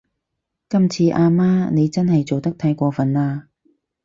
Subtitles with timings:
[0.67, 3.43] 今次阿媽你真係做得太過份喇